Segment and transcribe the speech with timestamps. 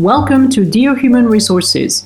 [0.00, 2.04] Welcome to Dear Human Resources.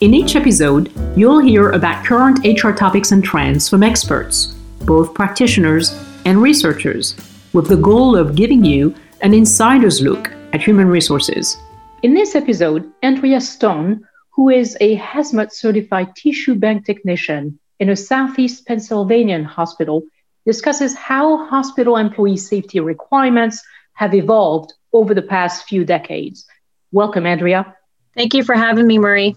[0.00, 4.46] In each episode, you'll hear about current HR topics and trends from experts,
[4.80, 7.14] both practitioners and researchers,
[7.52, 11.56] with the goal of giving you an insider's look at human resources.
[12.02, 17.94] In this episode, Andrea Stone, who is a hazmat certified tissue bank technician in a
[17.94, 20.02] Southeast Pennsylvanian hospital,
[20.44, 23.62] discusses how hospital employee safety requirements
[23.92, 26.44] have evolved over the past few decades
[26.90, 27.76] Welcome, Andrea.
[28.16, 29.36] Thank you for having me, Marie.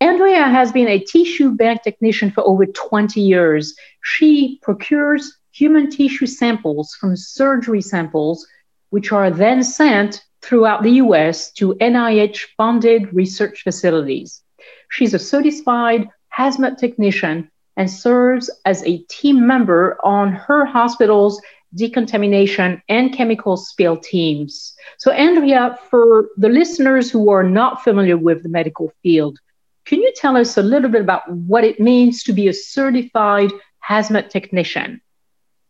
[0.00, 3.74] Andrea has been a tissue bank technician for over 20 years.
[4.02, 8.46] She procures human tissue samples from surgery samples,
[8.90, 14.42] which are then sent throughout the US to NIH funded research facilities.
[14.90, 21.40] She's a certified hazmat technician and serves as a team member on her hospital's
[21.74, 24.74] decontamination, and chemical spill teams.
[24.98, 29.38] So, Andrea, for the listeners who are not familiar with the medical field,
[29.84, 33.50] can you tell us a little bit about what it means to be a certified
[33.88, 35.00] hazmat technician?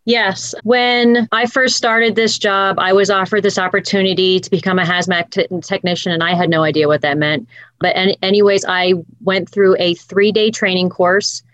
[0.05, 0.53] Yes.
[0.65, 5.31] When I first started this job, I was offered this opportunity to become a hazmat
[5.31, 7.49] t- technician, and I had no idea what that meant.
[7.79, 11.45] But, any- anyways, I went through a three day training course,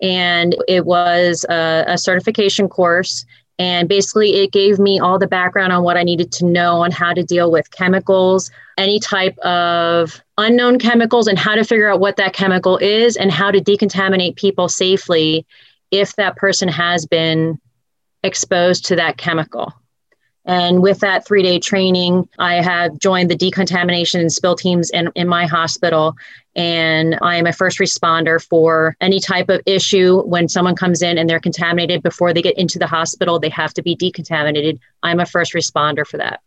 [0.00, 3.26] and it was a, a certification course.
[3.58, 6.90] And basically, it gave me all the background on what I needed to know on
[6.90, 12.00] how to deal with chemicals, any type of unknown chemicals, and how to figure out
[12.00, 15.46] what that chemical is and how to decontaminate people safely
[15.90, 17.58] if that person has been
[18.22, 19.72] exposed to that chemical.
[20.46, 25.10] And with that three day training, I have joined the decontamination and spill teams in,
[25.16, 26.16] in my hospital.
[26.54, 31.18] And I am a first responder for any type of issue when someone comes in
[31.18, 34.78] and they're contaminated before they get into the hospital, they have to be decontaminated.
[35.02, 36.40] I'm a first responder for that.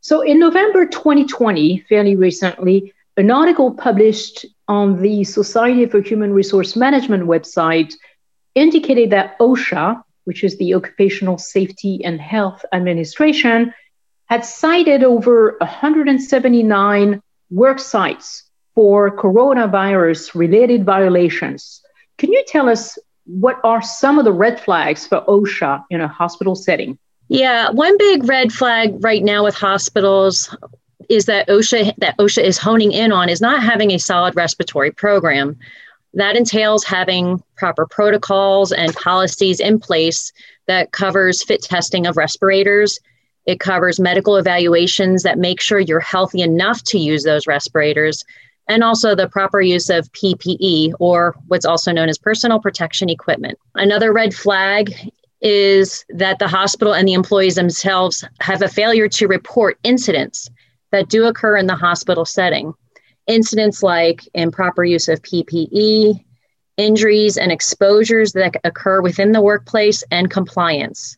[0.00, 6.76] So in November 2020, fairly recently, an article published on the Society for Human Resource
[6.76, 7.94] Management website
[8.54, 13.72] indicated that OSHA, which is the Occupational Safety and Health Administration,
[14.26, 18.44] had cited over 179 work sites
[18.74, 21.80] for coronavirus related violations.
[22.18, 26.08] Can you tell us what are some of the red flags for OSHA in a
[26.08, 26.98] hospital setting?
[27.28, 30.54] Yeah, one big red flag right now with hospitals
[31.08, 34.90] is that OSHA that OSHA is honing in on is not having a solid respiratory
[34.90, 35.56] program.
[36.14, 40.32] That entails having proper protocols and policies in place
[40.66, 42.98] that covers fit testing of respirators.
[43.46, 48.24] It covers medical evaluations that make sure you're healthy enough to use those respirators,
[48.68, 53.58] and also the proper use of PPE, or what's also known as personal protection equipment.
[53.74, 54.94] Another red flag
[55.40, 60.50] is that the hospital and the employees themselves have a failure to report incidents
[60.90, 62.74] that do occur in the hospital setting
[63.28, 66.24] incidents like improper use of PPE,
[66.76, 71.16] injuries and exposures that occur within the workplace, and compliance.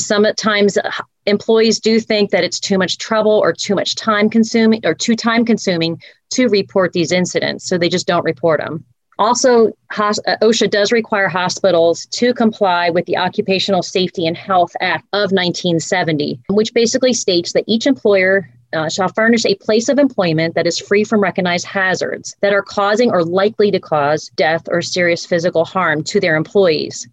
[0.00, 0.90] Sometimes uh,
[1.26, 5.14] employees do think that it's too much trouble or too much time consuming or too
[5.14, 6.00] time consuming
[6.30, 8.84] to report these incidents, so they just don't report them.
[9.18, 9.66] Also,
[9.96, 10.12] uh,
[10.42, 16.40] OSHA does require hospitals to comply with the Occupational Safety and Health Act of 1970,
[16.50, 20.78] which basically states that each employer uh, shall furnish a place of employment that is
[20.78, 25.64] free from recognized hazards that are causing or likely to cause death or serious physical
[25.64, 27.08] harm to their employees.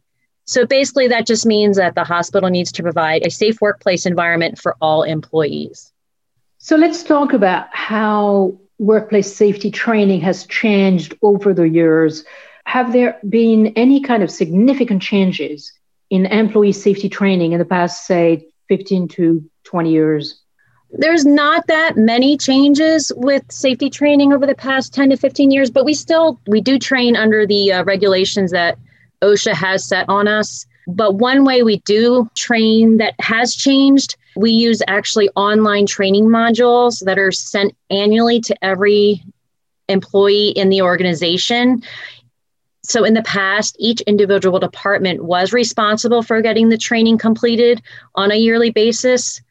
[0.45, 4.59] So basically, that just means that the hospital needs to provide a safe workplace environment
[4.59, 5.91] for all employees.
[6.59, 12.25] So let's talk about how workplace safety training has changed over the years.
[12.65, 15.71] Have there been any kind of significant changes
[16.09, 20.41] in employee safety training in the past, say, 15 to 20 years?
[20.97, 25.69] There's not that many changes with safety training over the past 10 to 15 years
[25.69, 28.77] but we still we do train under the uh, regulations that
[29.21, 30.65] osha has set on us.
[30.87, 37.03] But one way we do train that has changed we use actually online training modules
[37.05, 39.23] that are sent annually to every
[39.87, 41.81] employee in the organization.
[42.83, 47.81] So in the past each individual department was responsible for getting the training completed
[48.15, 49.41] on a yearly basis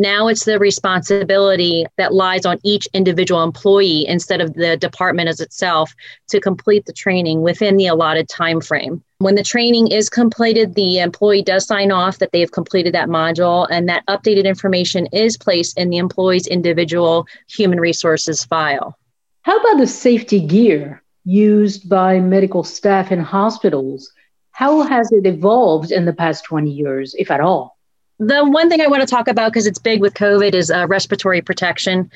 [0.00, 5.40] now it's the responsibility that lies on each individual employee instead of the department as
[5.40, 5.94] itself
[6.28, 9.02] to complete the training within the allotted time frame.
[9.18, 13.08] When the training is completed, the employee does sign off that they have completed that
[13.08, 18.96] module, and that updated information is placed in the employee's individual human resources file.
[19.42, 24.10] How about the safety gear used by medical staff in hospitals?
[24.52, 27.76] How has it evolved in the past 20 years, if at all?
[28.20, 30.86] The one thing I want to talk about because it's big with COVID is uh,
[30.86, 32.10] respiratory protection.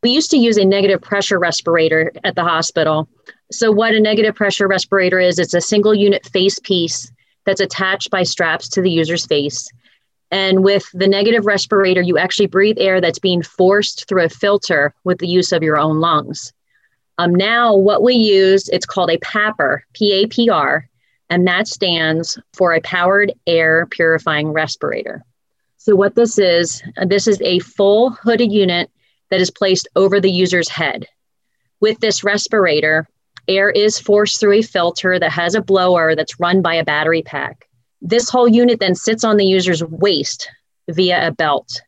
[0.00, 3.08] We used to use a negative pressure respirator at the hospital.
[3.50, 7.10] So, what a negative pressure respirator is, it's a single unit face piece
[7.46, 9.68] that's attached by straps to the user's face.
[10.30, 14.94] And with the negative respirator, you actually breathe air that's being forced through a filter
[15.02, 16.52] with the use of your own lungs.
[17.18, 20.88] Um, now, what we use, it's called a PAPR, P A P R,
[21.28, 25.24] and that stands for a powered air purifying respirator.
[25.82, 28.90] So, what this is, uh, this is a full hooded unit
[29.30, 31.06] that is placed over the user's head.
[31.80, 33.08] With this respirator,
[33.48, 37.22] air is forced through a filter that has a blower that's run by a battery
[37.22, 37.66] pack.
[38.02, 40.50] This whole unit then sits on the user's waist
[40.90, 41.80] via a belt.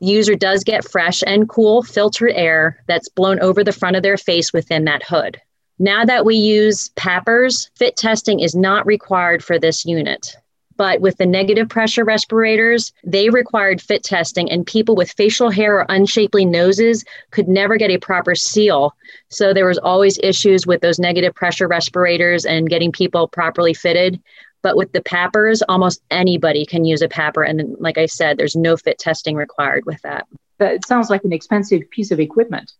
[0.00, 4.02] The user does get fresh and cool filtered air that's blown over the front of
[4.02, 5.40] their face within that hood.
[5.78, 10.36] Now that we use PAPRs, fit testing is not required for this unit.
[10.76, 15.78] But with the negative pressure respirators, they required fit testing, and people with facial hair
[15.78, 18.94] or unshapely noses could never get a proper seal.
[19.28, 24.20] So there was always issues with those negative pressure respirators and getting people properly fitted.
[24.62, 27.48] But with the PAPRs, almost anybody can use a PAPR.
[27.48, 30.26] And like I said, there's no fit testing required with that.
[30.58, 32.72] But it sounds like an expensive piece of equipment.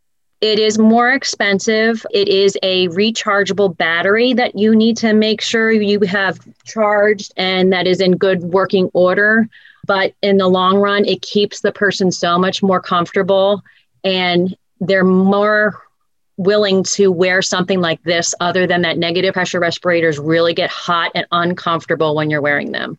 [0.42, 2.04] It is more expensive.
[2.10, 7.72] It is a rechargeable battery that you need to make sure you have charged and
[7.72, 9.48] that is in good working order.
[9.86, 13.62] But in the long run, it keeps the person so much more comfortable
[14.02, 15.80] and they're more
[16.38, 21.12] willing to wear something like this other than that negative pressure respirators really get hot
[21.14, 22.98] and uncomfortable when you're wearing them.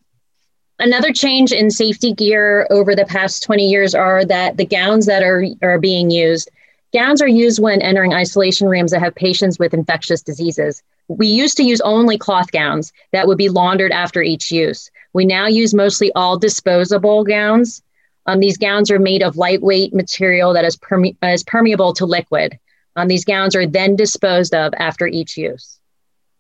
[0.80, 5.24] Another change in safety gear over the past 20 years are that the gowns that
[5.24, 6.50] are, are being used
[6.94, 10.84] Gowns are used when entering isolation rooms that have patients with infectious diseases.
[11.08, 14.92] We used to use only cloth gowns that would be laundered after each use.
[15.12, 17.82] We now use mostly all disposable gowns.
[18.28, 22.60] Um, these gowns are made of lightweight material that is, perme- is permeable to liquid.
[22.96, 25.80] Um, these gowns are then disposed of after each use.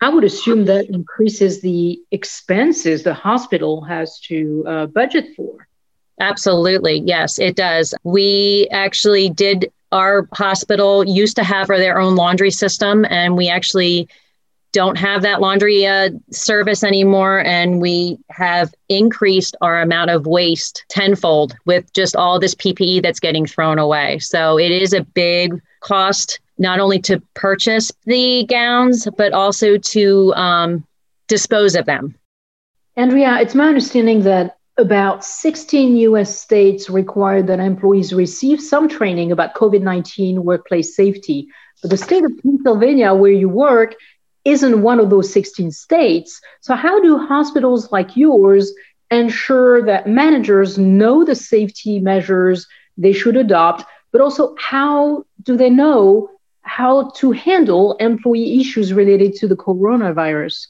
[0.01, 5.67] I would assume that increases the expenses the hospital has to uh, budget for.
[6.19, 7.01] Absolutely.
[7.05, 7.95] Yes, it does.
[8.03, 14.09] We actually did our hospital used to have their own laundry system, and we actually
[14.73, 17.39] don't have that laundry uh, service anymore.
[17.45, 23.19] And we have increased our amount of waste tenfold with just all this PPE that's
[23.19, 24.19] getting thrown away.
[24.19, 30.33] So it is a big cost, not only to purchase the gowns, but also to
[30.33, 30.85] um,
[31.27, 32.15] dispose of them.
[32.95, 39.31] Andrea, it's my understanding that about 16 US states require that employees receive some training
[39.31, 41.47] about COVID 19 workplace safety.
[41.81, 43.95] But the state of Pennsylvania, where you work,
[44.45, 46.41] isn't one of those 16 states.
[46.61, 48.73] So, how do hospitals like yours
[49.11, 52.67] ensure that managers know the safety measures
[52.97, 56.29] they should adopt, but also how do they know
[56.61, 60.67] how to handle employee issues related to the coronavirus?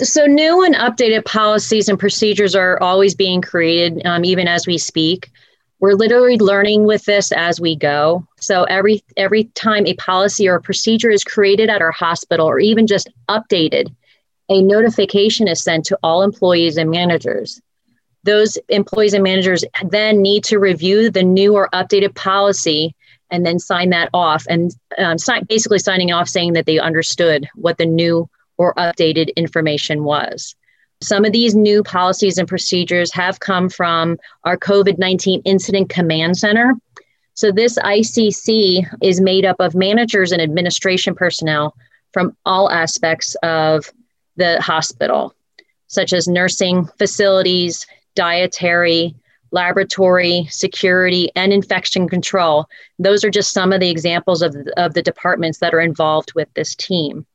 [0.00, 4.78] So, new and updated policies and procedures are always being created, um, even as we
[4.78, 5.30] speak.
[5.80, 8.24] We're literally learning with this as we go.
[8.38, 12.60] So every every time a policy or a procedure is created at our hospital, or
[12.60, 13.92] even just updated,
[14.48, 17.60] a notification is sent to all employees and managers.
[18.22, 22.94] Those employees and managers then need to review the new or updated policy
[23.30, 27.48] and then sign that off and um, sign, basically signing off saying that they understood
[27.56, 28.28] what the new
[28.58, 30.54] or updated information was.
[31.02, 36.36] Some of these new policies and procedures have come from our COVID 19 Incident Command
[36.38, 36.74] Center.
[37.34, 41.74] So, this ICC is made up of managers and administration personnel
[42.12, 43.90] from all aspects of
[44.36, 45.34] the hospital,
[45.88, 49.14] such as nursing facilities, dietary,
[49.50, 52.66] laboratory, security, and infection control.
[52.98, 56.48] Those are just some of the examples of, of the departments that are involved with
[56.54, 57.26] this team.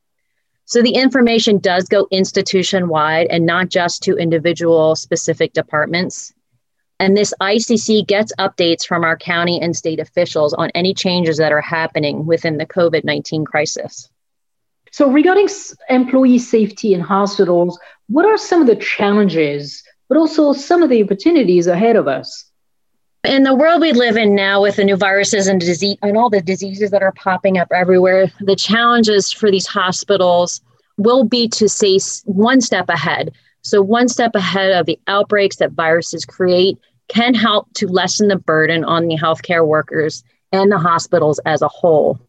[0.68, 6.34] So the information does go institution wide and not just to individual specific departments.
[7.00, 11.52] And this ICC gets updates from our county and state officials on any changes that
[11.52, 14.10] are happening within the COVID 19 crisis.
[14.92, 15.48] So, regarding
[15.88, 17.78] employee safety in hospitals,
[18.10, 22.47] what are some of the challenges, but also some of the opportunities ahead of us?
[23.24, 26.30] In the world we live in now with the new viruses and disease and all
[26.30, 30.60] the diseases that are popping up everywhere the challenges for these hospitals
[30.98, 33.32] will be to stay one step ahead
[33.62, 38.36] so one step ahead of the outbreaks that viruses create can help to lessen the
[38.36, 40.22] burden on the healthcare workers
[40.52, 42.20] and the hospitals as a whole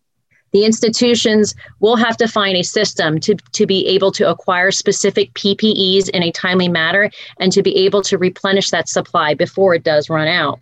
[0.52, 5.32] the institutions will have to find a system to, to be able to acquire specific
[5.34, 9.84] PPEs in a timely manner and to be able to replenish that supply before it
[9.84, 10.60] does run out.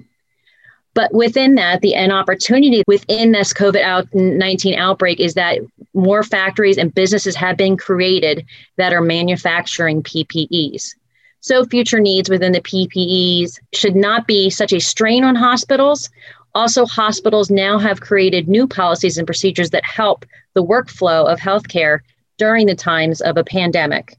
[0.97, 5.59] But within that, the an opportunity within this COVID 19 outbreak is that
[5.93, 8.43] more factories and businesses have been created
[8.77, 10.95] that are manufacturing PPEs.
[11.39, 16.09] So, future needs within the PPEs should not be such a strain on hospitals.
[16.55, 20.25] Also, hospitals now have created new policies and procedures that help
[20.55, 21.99] the workflow of healthcare
[22.39, 24.17] during the times of a pandemic.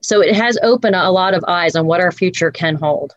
[0.00, 3.14] So, it has opened a lot of eyes on what our future can hold.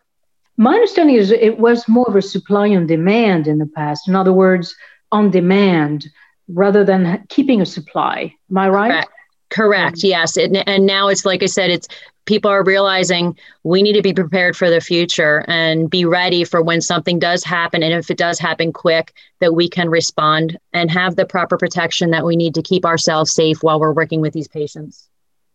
[0.58, 4.08] My understanding is it was more of a supply and demand in the past.
[4.08, 4.74] In other words,
[5.12, 6.06] on demand
[6.48, 8.34] rather than keeping a supply.
[8.50, 8.90] Am I right?
[8.90, 9.12] Correct.
[9.50, 10.04] Correct.
[10.04, 10.36] Um, yes.
[10.36, 11.86] It, and now it's like I said, it's
[12.26, 16.60] people are realizing we need to be prepared for the future and be ready for
[16.60, 17.82] when something does happen.
[17.82, 22.10] And if it does happen quick, that we can respond and have the proper protection
[22.10, 25.08] that we need to keep ourselves safe while we're working with these patients.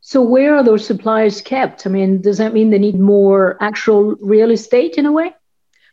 [0.05, 1.87] So, where are those supplies kept?
[1.87, 5.33] I mean, does that mean they need more actual real estate in a way?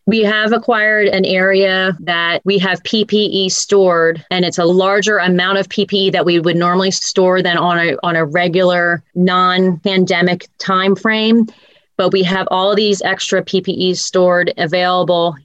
[0.04, 5.58] We have acquired an area that we have PPE stored, and it's a larger amount
[5.58, 10.96] of PPE that we would normally store than on a on a regular non-pandemic time
[10.96, 11.46] frame.
[11.96, 15.36] But we have all these extra PPE stored available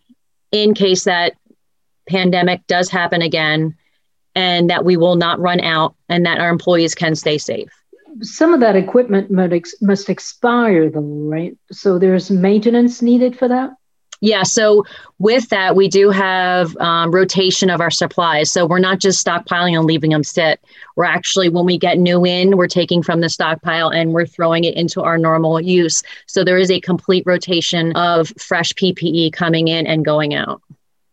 [0.51, 1.33] in case that
[2.09, 3.75] pandemic does happen again,
[4.33, 7.69] and that we will not run out, and that our employees can stay safe
[8.21, 13.47] some of that equipment must, ex- must expire though right so there's maintenance needed for
[13.47, 13.71] that
[14.21, 14.85] yeah, so
[15.19, 18.49] with that, we do have um, rotation of our supplies.
[18.49, 20.59] So we're not just stockpiling and leaving them sit.
[20.95, 24.63] We're actually, when we get new in, we're taking from the stockpile and we're throwing
[24.63, 26.01] it into our normal use.
[26.27, 30.61] So there is a complete rotation of fresh PPE coming in and going out.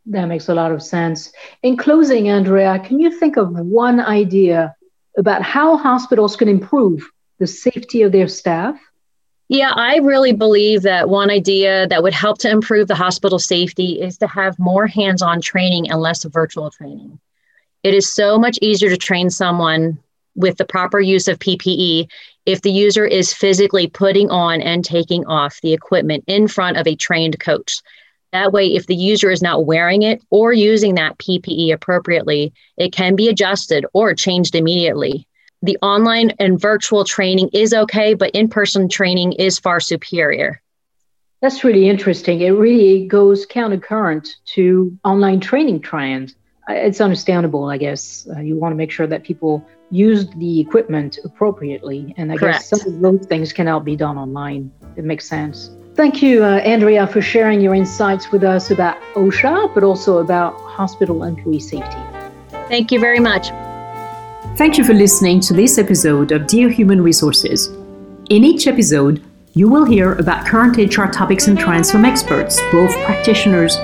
[0.07, 1.33] That makes a lot of sense.
[1.63, 4.75] In closing, Andrea, can you think of one idea
[5.17, 8.79] about how hospitals can improve the safety of their staff?
[9.49, 14.01] Yeah, I really believe that one idea that would help to improve the hospital safety
[14.01, 17.19] is to have more hands on training and less virtual training.
[17.83, 19.99] It is so much easier to train someone
[20.35, 22.09] with the proper use of PPE
[22.47, 26.87] if the user is physically putting on and taking off the equipment in front of
[26.87, 27.83] a trained coach.
[28.33, 32.93] That way, if the user is not wearing it or using that PPE appropriately, it
[32.93, 35.27] can be adjusted or changed immediately
[35.63, 40.61] the online and virtual training is okay, but in person training is far superior.
[41.41, 42.41] That's really interesting.
[42.41, 46.35] It really goes countercurrent to online training trends.
[46.69, 48.29] It's understandable, I guess.
[48.35, 52.15] Uh, you want to make sure that people use the equipment appropriately.
[52.17, 52.59] And I Correct.
[52.59, 54.71] guess some of those things cannot be done online.
[54.97, 55.71] It makes sense.
[55.95, 60.59] Thank you, uh, Andrea, for sharing your insights with us about OSHA, but also about
[60.63, 61.99] hospital employee safety.
[62.69, 63.49] Thank you very much.
[64.57, 67.69] Thank you for listening to this episode of Dear Human Resources.
[68.31, 69.23] In each episode,
[69.53, 73.77] you will hear about current HR topics and trends from experts, both practitioners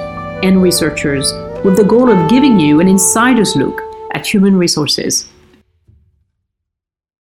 [0.42, 1.30] and researchers,
[1.62, 3.82] with the goal of giving you an insider's look
[4.14, 5.28] at human resources.